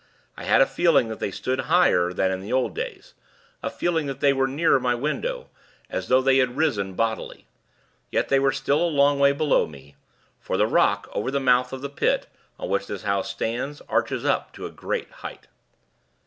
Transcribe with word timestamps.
I 0.35 0.45
had 0.45 0.61
a 0.61 0.65
feeling 0.65 1.09
that 1.09 1.19
they 1.19 1.29
stood 1.29 1.59
higher, 1.69 2.11
than 2.11 2.31
in 2.31 2.41
the 2.41 2.51
old 2.51 2.73
days; 2.73 3.13
a 3.61 3.69
feeling 3.69 4.07
that 4.07 4.19
they 4.19 4.33
were 4.33 4.47
nearer 4.47 4.79
my 4.79 4.95
window, 4.95 5.51
as 5.91 6.07
though 6.07 6.23
they 6.23 6.37
had 6.37 6.57
risen, 6.57 6.95
bodily. 6.95 7.45
Yet, 8.09 8.27
they 8.29 8.39
were 8.39 8.51
still 8.51 8.81
a 8.81 8.89
long 8.89 9.19
way 9.19 9.31
below 9.31 9.67
me; 9.67 9.95
for 10.39 10.57
the 10.57 10.65
rock, 10.65 11.07
over 11.13 11.29
the 11.29 11.39
mouth 11.39 11.71
of 11.71 11.83
the 11.83 11.87
pit, 11.89 12.25
on 12.57 12.67
which 12.67 12.87
this 12.87 13.03
house 13.03 13.29
stands, 13.29 13.79
arches 13.89 14.25
up 14.25 14.53
to 14.53 14.65
a 14.65 14.71
great 14.71 15.11
height. 15.11 15.45